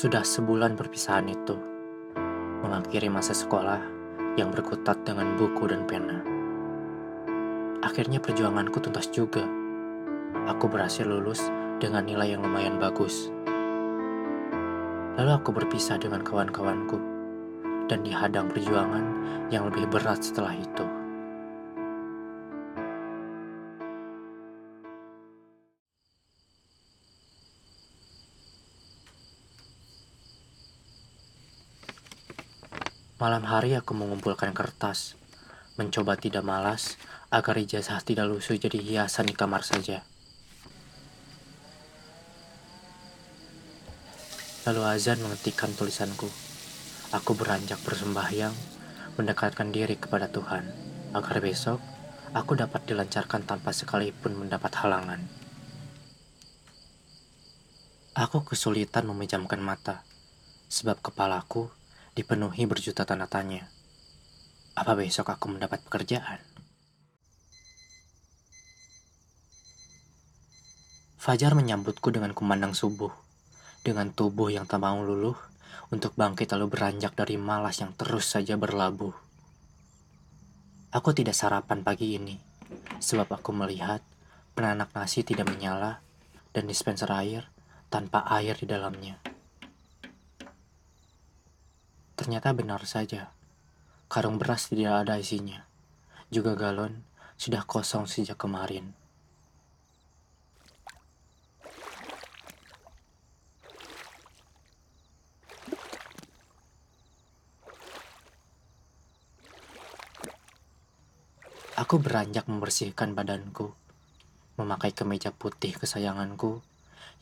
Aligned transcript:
Sudah 0.00 0.24
sebulan 0.24 0.80
perpisahan 0.80 1.28
itu, 1.28 1.60
mengakhiri 2.64 3.12
masa 3.12 3.36
sekolah 3.36 3.84
yang 4.40 4.48
berkutat 4.48 4.96
dengan 5.04 5.36
buku 5.36 5.68
dan 5.68 5.84
pena. 5.84 6.24
Akhirnya 7.84 8.16
perjuanganku 8.16 8.80
tuntas 8.80 9.12
juga. 9.12 9.44
Aku 10.48 10.72
berhasil 10.72 11.04
lulus 11.04 11.52
dengan 11.84 12.08
nilai 12.08 12.32
yang 12.32 12.40
lumayan 12.40 12.80
bagus. 12.80 13.28
Lalu 15.20 15.36
aku 15.36 15.52
berpisah 15.52 16.00
dengan 16.00 16.24
kawan-kawanku 16.24 16.96
dan 17.92 18.00
dihadang 18.00 18.48
perjuangan 18.48 19.04
yang 19.52 19.68
lebih 19.68 19.84
berat 19.84 20.24
setelah 20.24 20.56
itu. 20.56 20.99
Malam 33.20 33.44
hari 33.44 33.76
aku 33.76 33.92
mengumpulkan 33.92 34.56
kertas, 34.56 35.12
mencoba 35.76 36.16
tidak 36.16 36.40
malas 36.40 36.96
agar 37.28 37.52
ijazah 37.60 38.00
tidak 38.00 38.24
lusuh 38.32 38.56
jadi 38.56 38.80
hiasan 38.80 39.28
di 39.28 39.36
kamar 39.36 39.60
saja. 39.60 40.08
Lalu 44.64 44.80
azan 44.88 45.20
mengetikkan 45.20 45.68
tulisanku. 45.76 46.32
Aku 47.12 47.36
beranjak 47.36 47.76
bersembahyang, 47.84 48.56
mendekatkan 49.20 49.68
diri 49.68 50.00
kepada 50.00 50.32
Tuhan, 50.32 50.64
agar 51.12 51.44
besok 51.44 51.84
aku 52.32 52.56
dapat 52.56 52.88
dilancarkan 52.88 53.44
tanpa 53.44 53.76
sekalipun 53.76 54.32
mendapat 54.32 54.72
halangan. 54.80 55.20
Aku 58.16 58.48
kesulitan 58.48 59.04
memejamkan 59.04 59.60
mata, 59.60 60.08
sebab 60.72 61.04
kepalaku 61.04 61.68
dipenuhi 62.20 62.68
berjuta 62.68 63.08
tanda 63.08 63.24
tanya. 63.24 63.64
Apa 64.76 64.92
besok 64.92 65.32
aku 65.32 65.56
mendapat 65.56 65.80
pekerjaan? 65.88 66.36
Fajar 71.16 71.56
menyambutku 71.56 72.12
dengan 72.12 72.36
kumandang 72.36 72.76
subuh, 72.76 73.08
dengan 73.80 74.12
tubuh 74.12 74.52
yang 74.52 74.68
tak 74.68 74.84
mau 74.84 75.00
luluh, 75.00 75.36
untuk 75.88 76.12
bangkit 76.12 76.52
lalu 76.52 76.68
beranjak 76.68 77.16
dari 77.16 77.40
malas 77.40 77.80
yang 77.80 77.96
terus 77.96 78.28
saja 78.28 78.60
berlabuh. 78.60 79.16
Aku 80.92 81.16
tidak 81.16 81.32
sarapan 81.32 81.80
pagi 81.80 82.20
ini, 82.20 82.36
sebab 83.00 83.32
aku 83.32 83.56
melihat 83.56 84.04
penanak 84.52 84.92
nasi 84.92 85.24
tidak 85.24 85.48
menyala 85.48 86.04
dan 86.52 86.68
dispenser 86.68 87.08
air 87.16 87.48
tanpa 87.88 88.28
air 88.28 88.60
di 88.60 88.68
dalamnya. 88.68 89.29
Ternyata 92.20 92.52
benar 92.52 92.84
saja, 92.84 93.32
karung 94.12 94.36
beras 94.36 94.68
tidak 94.68 95.08
ada 95.08 95.16
isinya. 95.16 95.64
Juga 96.28 96.52
galon 96.52 97.00
sudah 97.40 97.64
kosong 97.64 98.04
sejak 98.04 98.36
kemarin. 98.36 98.92
Aku 111.80 111.96
beranjak 112.04 112.44
membersihkan 112.52 113.16
badanku, 113.16 113.72
memakai 114.60 114.92
kemeja 114.92 115.32
putih 115.32 115.72
kesayanganku 115.72 116.60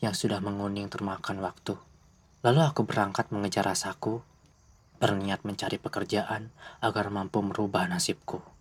yang 0.03 0.11
sudah 0.11 0.43
menguning 0.43 0.91
termakan 0.91 1.39
waktu. 1.39 1.79
Lalu 2.43 2.67
aku 2.67 2.83
berangkat 2.83 3.31
mengejar 3.31 3.63
rasaku 3.63 4.27
berniat 4.99 5.47
mencari 5.47 5.79
pekerjaan 5.79 6.51
agar 6.83 7.07
mampu 7.07 7.39
merubah 7.39 7.87
nasibku. 7.87 8.58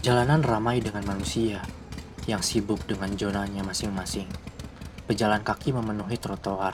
Jalanan 0.00 0.40
ramai 0.40 0.80
dengan 0.80 1.04
manusia 1.04 1.60
yang 2.24 2.40
sibuk 2.40 2.88
dengan 2.88 3.12
zonanya 3.20 3.60
masing-masing. 3.60 4.24
Pejalan 5.04 5.44
kaki 5.44 5.76
memenuhi 5.76 6.16
trotoar. 6.16 6.72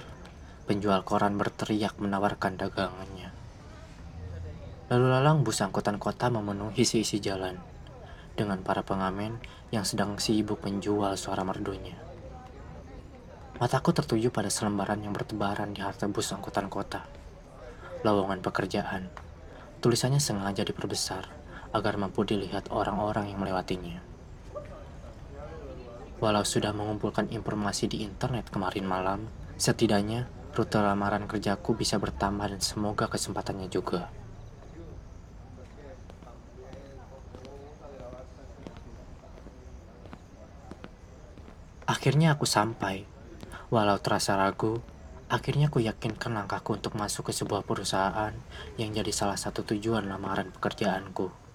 Penjual 0.71 1.03
koran 1.03 1.35
berteriak 1.35 1.99
menawarkan 1.99 2.55
dagangannya. 2.55 3.35
Lalu 4.95 5.07
lalang 5.11 5.43
bus 5.43 5.59
angkutan 5.59 5.99
kota 5.99 6.31
memenuhi 6.31 6.87
seisi 6.87 7.19
jalan 7.19 7.59
dengan 8.39 8.63
para 8.63 8.87
pengamen 8.87 9.43
yang 9.75 9.83
sedang 9.83 10.23
sibuk 10.23 10.63
menjual 10.63 11.19
suara 11.19 11.43
merdunya. 11.43 11.99
Mataku 13.59 13.91
tertuju 13.91 14.31
pada 14.31 14.55
selembaran 14.55 15.03
yang 15.03 15.11
bertebaran 15.11 15.75
di 15.75 15.83
halte 15.83 16.07
bus 16.07 16.31
angkutan 16.31 16.71
kota. 16.71 17.03
Lowongan 18.07 18.39
pekerjaan. 18.39 19.11
Tulisannya 19.83 20.23
sengaja 20.23 20.63
diperbesar 20.63 21.46
agar 21.75 21.99
mampu 21.99 22.23
dilihat 22.23 22.69
orang-orang 22.71 23.31
yang 23.31 23.43
melewatinya. 23.43 24.03
Walau 26.17 26.49
sudah 26.49 26.73
mengumpulkan 26.73 27.29
informasi 27.29 27.93
di 27.93 28.01
internet 28.01 28.49
kemarin 28.49 28.89
malam, 28.89 29.29
setidaknya 29.61 30.25
rute 30.57 30.81
lamaran 30.81 31.29
kerjaku 31.29 31.77
bisa 31.77 32.01
bertambah 32.01 32.49
dan 32.49 32.65
semoga 32.65 33.13
kesempatannya 33.13 33.69
juga. 33.69 34.09
Akhirnya 41.87 42.35
aku 42.35 42.49
sampai. 42.49 43.07
Walau 43.71 44.01
terasa 44.03 44.35
ragu, 44.35 44.81
akhirnya 45.29 45.71
aku 45.71 45.85
yakinkan 45.85 46.35
langkahku 46.35 46.81
untuk 46.81 46.97
masuk 46.99 47.31
ke 47.31 47.33
sebuah 47.37 47.63
perusahaan 47.63 48.33
yang 48.75 48.91
jadi 48.91 49.13
salah 49.15 49.39
satu 49.39 49.63
tujuan 49.63 50.09
lamaran 50.09 50.51
pekerjaanku. 50.51 51.46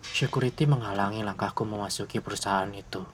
Security 0.00 0.64
menghalangi 0.64 1.20
langkahku 1.20 1.68
memasuki 1.68 2.24
perusahaan 2.24 2.72
itu. 2.72 3.04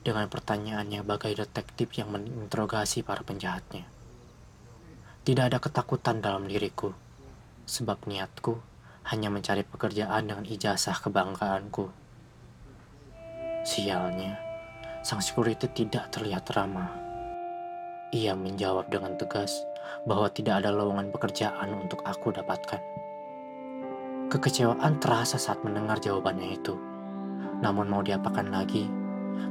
Dengan 0.00 0.24
pertanyaannya 0.24 1.04
bagai 1.04 1.36
detektif 1.36 1.92
yang 2.00 2.16
menginterogasi 2.16 3.04
para 3.04 3.20
penjahatnya. 3.20 3.84
Tidak 5.26 5.44
ada 5.52 5.60
ketakutan 5.60 6.24
dalam 6.24 6.48
diriku, 6.48 6.96
sebab 7.68 8.08
niatku 8.08 8.56
hanya 9.12 9.28
mencari 9.28 9.68
pekerjaan 9.68 10.24
dengan 10.24 10.48
ijazah 10.48 10.96
kebanggaanku. 10.96 11.92
Sialnya, 13.66 14.38
sang 15.04 15.20
security 15.20 15.68
tidak 15.68 16.08
terlihat 16.08 16.46
ramah. 16.56 16.88
Ia 18.16 18.32
menjawab 18.32 18.88
dengan 18.88 19.18
tegas 19.18 19.52
bahwa 20.08 20.30
tidak 20.30 20.64
ada 20.64 20.70
lowongan 20.72 21.10
pekerjaan 21.12 21.74
untuk 21.74 22.00
aku 22.06 22.32
dapatkan. 22.32 23.05
Kekecewaan 24.26 24.98
terasa 24.98 25.38
saat 25.38 25.62
mendengar 25.62 26.02
jawabannya 26.02 26.58
itu. 26.58 26.74
Namun 27.62 27.86
mau 27.86 28.02
diapakan 28.02 28.50
lagi? 28.50 28.82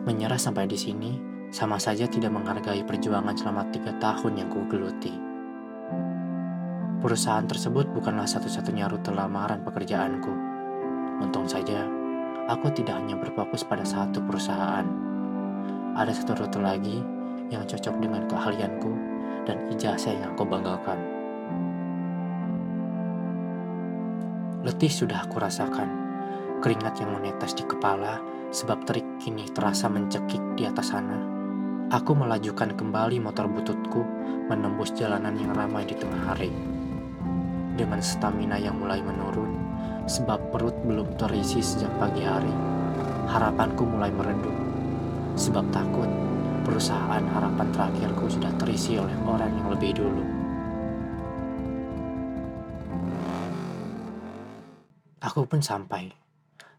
Menyerah 0.03 0.35
sampai 0.35 0.67
di 0.67 0.75
sini 0.75 1.15
sama 1.47 1.79
saja 1.79 2.03
tidak 2.11 2.35
menghargai 2.35 2.83
perjuangan 2.83 3.39
selama 3.39 3.71
tiga 3.71 3.95
tahun 4.03 4.35
yang 4.35 4.51
kugeluti. 4.51 5.15
Perusahaan 6.99 7.47
tersebut 7.47 7.87
bukanlah 7.95 8.27
satu-satunya 8.27 8.91
rute 8.91 9.15
lamaran 9.15 9.63
pekerjaanku. 9.63 10.33
Untung 11.23 11.47
saja, 11.47 11.87
aku 12.51 12.67
tidak 12.75 12.99
hanya 12.99 13.15
berfokus 13.15 13.63
pada 13.63 13.87
satu 13.87 14.19
perusahaan. 14.27 14.83
Ada 15.95 16.11
satu 16.11 16.35
rute 16.35 16.59
lagi 16.59 16.99
yang 17.47 17.63
cocok 17.63 17.95
dengan 18.03 18.27
keahlianku 18.27 18.91
dan 19.47 19.71
ijazah 19.71 20.11
yang 20.11 20.35
aku 20.35 20.43
banggakan. 20.43 21.14
Letih 24.65 24.89
sudah 24.89 25.29
aku 25.29 25.37
rasakan. 25.37 25.85
Keringat 26.57 26.97
yang 26.97 27.13
menetes 27.13 27.53
di 27.53 27.61
kepala 27.69 28.17
sebab 28.49 28.81
terik 28.89 29.05
kini 29.21 29.45
terasa 29.53 29.85
mencekik 29.85 30.41
di 30.57 30.65
atas 30.65 30.89
sana. 30.89 31.21
Aku 31.93 32.17
melajukan 32.17 32.73
kembali 32.73 33.21
motor 33.21 33.45
bututku 33.45 34.01
menembus 34.49 34.89
jalanan 34.97 35.37
yang 35.37 35.53
ramai 35.53 35.85
di 35.85 35.93
tengah 35.93 36.17
hari. 36.17 36.49
Dengan 37.77 38.01
stamina 38.01 38.57
yang 38.57 38.81
mulai 38.81 39.05
menurun, 39.05 39.53
sebab 40.09 40.49
perut 40.49 40.73
belum 40.81 41.13
terisi 41.13 41.61
sejak 41.61 41.93
pagi 42.01 42.25
hari. 42.25 42.49
Harapanku 43.29 43.85
mulai 43.85 44.09
meredup. 44.09 44.57
Sebab 45.37 45.69
takut 45.69 46.09
perusahaan 46.65 47.21
harapan 47.21 47.69
terakhirku 47.69 48.33
sudah 48.33 48.49
terisi 48.57 48.97
oleh 48.97 49.13
orang 49.29 49.53
yang 49.61 49.69
lebih 49.77 50.01
dulu. 50.01 50.44
Aku 55.25 55.49
pun 55.49 55.65
sampai. 55.65 56.13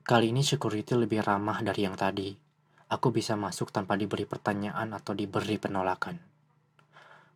Kali 0.06 0.30
ini 0.30 0.46
security 0.46 0.94
lebih 0.94 1.18
ramah 1.18 1.66
dari 1.66 1.82
yang 1.82 1.98
tadi. 1.98 2.30
Aku 2.86 3.10
bisa 3.10 3.34
masuk 3.34 3.74
tanpa 3.74 3.98
diberi 3.98 4.22
pertanyaan 4.22 4.94
atau 4.94 5.18
diberi 5.18 5.58
penolakan. 5.58 6.14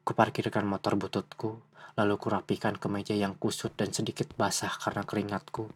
Kuparkirkan 0.07 0.63
motor 0.71 0.95
bututku, 0.95 1.67
lalu 1.99 2.15
kurapikan 2.15 2.79
kemeja 2.79 3.19
yang 3.19 3.35
kusut 3.35 3.75
dan 3.75 3.91
sedikit 3.91 4.31
basah 4.39 4.71
karena 4.71 5.03
keringatku. 5.03 5.67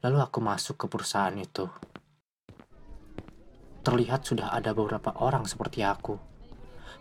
Lalu 0.00 0.24
aku 0.24 0.40
masuk 0.40 0.80
ke 0.80 0.86
perusahaan 0.88 1.36
itu. 1.36 1.68
Terlihat 3.84 4.24
sudah 4.24 4.48
ada 4.48 4.72
beberapa 4.72 5.12
orang 5.20 5.44
seperti 5.44 5.84
aku, 5.84 6.16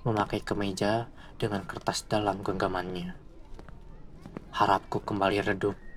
memakai 0.04 0.44
kemeja 0.44 1.07
dengan 1.39 1.63
kertas 1.63 2.12
dalam 2.12 2.44
genggamannya. 2.44 3.15
Harapku 4.51 5.00
kembali 5.00 5.39
redup. 5.48 5.93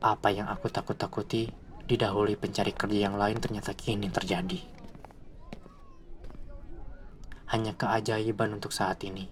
Apa 0.00 0.32
yang 0.32 0.48
aku 0.48 0.72
takut-takuti 0.72 1.52
didahului 1.84 2.40
pencari 2.40 2.72
kerja 2.72 3.12
yang 3.12 3.20
lain 3.20 3.36
ternyata 3.36 3.76
kini 3.76 4.08
terjadi. 4.08 4.56
Hanya 7.52 7.76
keajaiban 7.76 8.56
untuk 8.56 8.72
saat 8.72 9.04
ini. 9.04 9.28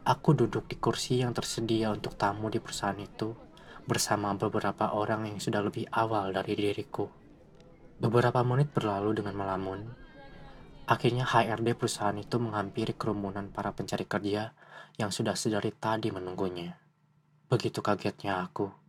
Aku 0.00 0.32
duduk 0.32 0.72
di 0.72 0.80
kursi 0.80 1.20
yang 1.20 1.36
tersedia 1.36 1.92
untuk 1.92 2.16
tamu 2.16 2.48
di 2.48 2.56
perusahaan 2.64 2.96
itu 2.96 3.36
bersama 3.84 4.32
beberapa 4.32 4.96
orang 4.96 5.28
yang 5.28 5.36
sudah 5.36 5.60
lebih 5.60 5.84
awal 5.92 6.32
dari 6.32 6.56
diriku. 6.56 7.04
Beberapa 8.00 8.40
menit 8.40 8.72
berlalu 8.72 9.20
dengan 9.20 9.36
melamun. 9.36 9.84
Akhirnya 10.88 11.28
HRD 11.28 11.76
perusahaan 11.76 12.16
itu 12.16 12.40
menghampiri 12.40 12.96
kerumunan 12.96 13.52
para 13.52 13.76
pencari 13.76 14.08
kerja 14.08 14.56
yang 14.96 15.12
sudah 15.12 15.36
sedari 15.36 15.76
tadi 15.76 16.08
menunggunya. 16.08 16.72
Begitu 17.52 17.84
kagetnya 17.84 18.40
aku. 18.40 18.79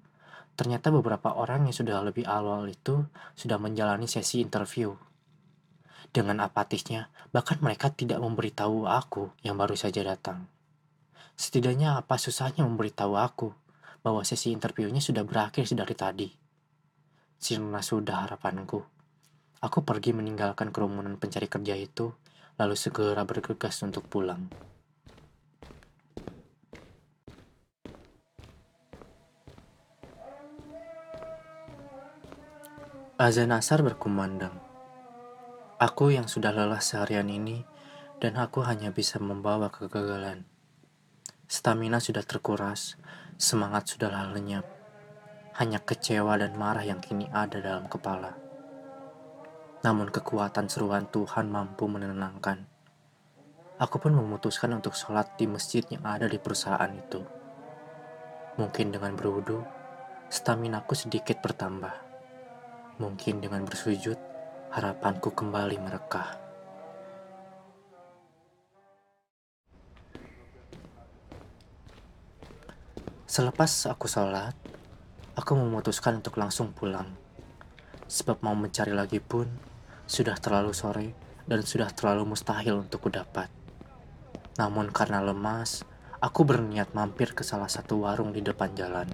Ternyata 0.62 0.94
beberapa 0.94 1.34
orang 1.34 1.66
yang 1.66 1.74
sudah 1.74 2.06
lebih 2.06 2.22
awal 2.30 2.70
itu 2.70 3.02
sudah 3.34 3.58
menjalani 3.58 4.06
sesi 4.06 4.46
interview. 4.46 4.94
Dengan 6.14 6.38
apatisnya, 6.46 7.10
bahkan 7.34 7.58
mereka 7.66 7.90
tidak 7.90 8.22
memberitahu 8.22 8.86
aku 8.86 9.34
yang 9.42 9.58
baru 9.58 9.74
saja 9.74 10.06
datang. 10.06 10.46
Setidaknya 11.34 11.98
apa 11.98 12.22
susahnya 12.22 12.62
memberitahu 12.62 13.18
aku 13.18 13.50
bahwa 14.06 14.22
sesi 14.22 14.54
interviewnya 14.54 15.02
sudah 15.02 15.26
berakhir 15.26 15.66
dari 15.74 15.98
tadi. 15.98 16.30
Sirna 17.42 17.82
sudah 17.82 18.30
harapanku. 18.30 18.86
Aku 19.66 19.82
pergi 19.82 20.14
meninggalkan 20.14 20.70
kerumunan 20.70 21.18
pencari 21.18 21.50
kerja 21.50 21.74
itu, 21.74 22.14
lalu 22.62 22.78
segera 22.78 23.26
bergegas 23.26 23.82
untuk 23.82 24.06
pulang. 24.06 24.46
Azan 33.22 33.54
asar 33.54 33.86
berkumandang. 33.86 34.58
Aku 35.78 36.10
yang 36.10 36.26
sudah 36.26 36.50
lelah 36.50 36.82
seharian 36.82 37.30
ini, 37.30 37.62
dan 38.18 38.34
aku 38.34 38.66
hanya 38.66 38.90
bisa 38.90 39.22
membawa 39.22 39.70
kegagalan. 39.70 40.50
Stamina 41.46 42.02
sudah 42.02 42.26
terkuras, 42.26 42.98
semangat 43.38 43.94
sudah 43.94 44.10
lenyap. 44.34 44.66
Hanya 45.54 45.78
kecewa 45.86 46.34
dan 46.42 46.58
marah 46.58 46.82
yang 46.82 46.98
kini 46.98 47.30
ada 47.30 47.62
dalam 47.62 47.86
kepala. 47.86 48.42
Namun 49.86 50.10
kekuatan 50.10 50.66
seruan 50.66 51.06
Tuhan 51.06 51.46
mampu 51.46 51.86
menenangkan. 51.86 52.66
Aku 53.78 54.02
pun 54.02 54.18
memutuskan 54.18 54.74
untuk 54.74 54.98
sholat 54.98 55.38
di 55.38 55.46
masjid 55.46 55.86
yang 55.94 56.02
ada 56.10 56.26
di 56.26 56.42
perusahaan 56.42 56.90
itu. 56.90 57.22
Mungkin 58.58 58.90
dengan 58.90 59.14
berwudu, 59.14 59.62
staminaku 60.34 60.98
sedikit 60.98 61.38
bertambah. 61.38 62.11
Mungkin 63.00 63.40
dengan 63.40 63.64
bersujud, 63.64 64.20
harapanku 64.74 65.32
kembali 65.32 65.80
merekah. 65.80 66.42
Selepas 73.32 73.88
aku 73.88 74.12
sholat, 74.12 74.52
aku 75.40 75.56
memutuskan 75.56 76.20
untuk 76.20 76.36
langsung 76.36 76.76
pulang. 76.76 77.16
Sebab 78.12 78.44
mau 78.44 78.52
mencari 78.52 78.92
lagi 78.92 79.24
pun, 79.24 79.48
sudah 80.04 80.36
terlalu 80.36 80.76
sore 80.76 81.16
dan 81.48 81.64
sudah 81.64 81.88
terlalu 81.96 82.36
mustahil 82.36 82.84
untuk 82.84 83.08
kudapat. 83.08 83.48
Namun 84.60 84.92
karena 84.92 85.24
lemas, 85.24 85.88
aku 86.20 86.44
berniat 86.44 86.92
mampir 86.92 87.32
ke 87.32 87.48
salah 87.48 87.72
satu 87.72 88.04
warung 88.04 88.36
di 88.36 88.44
depan 88.44 88.76
jalan. 88.76 89.08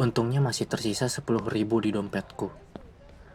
Untungnya 0.00 0.40
masih 0.40 0.64
tersisa 0.64 1.04
10 1.12 1.52
ribu 1.52 1.76
di 1.84 1.92
dompetku. 1.92 2.48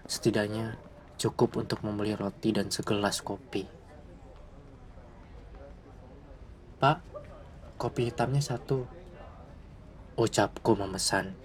Setidaknya 0.09 0.81
cukup 1.21 1.61
untuk 1.61 1.85
membeli 1.85 2.17
roti 2.17 2.49
dan 2.49 2.73
segelas 2.73 3.21
kopi. 3.21 3.65
Pak, 6.81 6.97
kopi 7.77 8.09
hitamnya 8.09 8.41
satu. 8.41 8.89
Ucapku 10.17 10.73
memesan. 10.73 11.37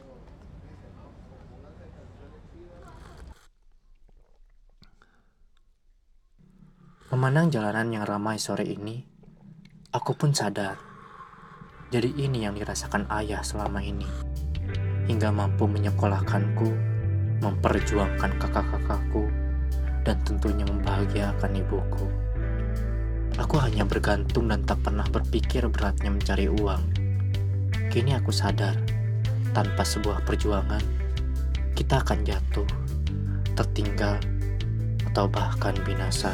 Memandang 7.12 7.52
jalanan 7.52 7.92
yang 7.92 8.08
ramai 8.08 8.40
sore 8.40 8.64
ini, 8.64 9.04
aku 9.92 10.16
pun 10.16 10.32
sadar. 10.32 10.80
Jadi 11.92 12.08
ini 12.16 12.48
yang 12.48 12.56
dirasakan 12.56 13.04
ayah 13.12 13.44
selama 13.44 13.84
ini. 13.84 14.31
Hingga 15.10 15.34
mampu 15.34 15.66
menyekolahkanku, 15.66 16.70
memperjuangkan 17.42 18.38
kakak-kakakku, 18.38 19.26
dan 20.06 20.18
tentunya 20.22 20.62
membahagiakan 20.66 21.52
ibuku. 21.58 22.06
Aku 23.40 23.56
hanya 23.58 23.82
bergantung 23.88 24.52
dan 24.52 24.62
tak 24.62 24.84
pernah 24.84 25.08
berpikir 25.08 25.64
beratnya 25.72 26.12
mencari 26.12 26.46
uang. 26.52 26.82
Kini 27.88 28.14
aku 28.14 28.30
sadar, 28.30 28.76
tanpa 29.56 29.82
sebuah 29.82 30.22
perjuangan, 30.22 30.84
kita 31.72 32.04
akan 32.04 32.22
jatuh, 32.22 32.68
tertinggal, 33.58 34.16
atau 35.08 35.26
bahkan 35.28 35.76
binasa. 35.84 36.32